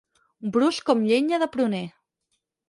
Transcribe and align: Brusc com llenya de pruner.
Brusc 0.55 0.87
com 0.91 1.03
llenya 1.11 1.41
de 1.45 1.49
pruner. 1.57 1.83